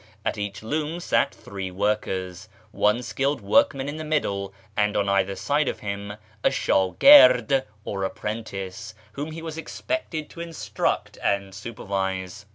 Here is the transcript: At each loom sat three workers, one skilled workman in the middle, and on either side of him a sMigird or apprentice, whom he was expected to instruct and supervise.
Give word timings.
At 0.25 0.35
each 0.39 0.63
loom 0.63 0.99
sat 0.99 1.31
three 1.31 1.69
workers, 1.69 2.49
one 2.71 3.03
skilled 3.03 3.39
workman 3.39 3.87
in 3.87 3.97
the 3.97 4.03
middle, 4.03 4.51
and 4.75 4.97
on 4.97 5.07
either 5.07 5.35
side 5.35 5.67
of 5.67 5.81
him 5.81 6.13
a 6.43 6.49
sMigird 6.49 7.65
or 7.85 8.03
apprentice, 8.03 8.95
whom 9.11 9.29
he 9.31 9.43
was 9.43 9.59
expected 9.59 10.27
to 10.31 10.41
instruct 10.41 11.19
and 11.21 11.53
supervise. 11.53 12.47